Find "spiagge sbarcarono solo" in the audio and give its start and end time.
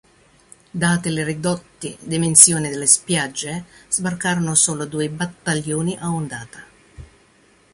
2.87-4.87